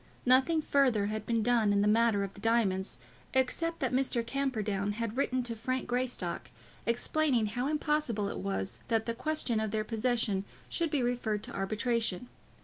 [0.25, 2.97] Nothing further had been done in the matter of the diamonds,
[3.35, 4.25] except that Mr.
[4.25, 6.49] Camperdown had written to Frank Greystock,
[6.87, 11.53] explaining how impossible it was that the question of their possession should be referred to
[11.53, 12.29] arbitration.